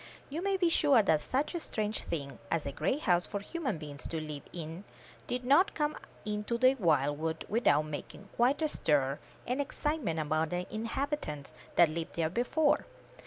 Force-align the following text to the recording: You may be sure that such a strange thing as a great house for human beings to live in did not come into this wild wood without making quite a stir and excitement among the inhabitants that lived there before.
You 0.31 0.41
may 0.41 0.57
be 0.57 0.67
sure 0.67 1.03
that 1.03 1.21
such 1.21 1.53
a 1.53 1.59
strange 1.59 2.05
thing 2.05 2.39
as 2.49 2.65
a 2.65 2.71
great 2.71 3.01
house 3.01 3.27
for 3.27 3.39
human 3.39 3.77
beings 3.77 4.07
to 4.07 4.19
live 4.19 4.41
in 4.51 4.83
did 5.27 5.43
not 5.45 5.75
come 5.75 5.95
into 6.25 6.57
this 6.57 6.79
wild 6.79 7.19
wood 7.19 7.45
without 7.47 7.83
making 7.85 8.27
quite 8.35 8.63
a 8.63 8.67
stir 8.69 9.19
and 9.45 9.61
excitement 9.61 10.19
among 10.19 10.49
the 10.49 10.65
inhabitants 10.73 11.53
that 11.75 11.87
lived 11.89 12.15
there 12.15 12.31
before. 12.31 12.87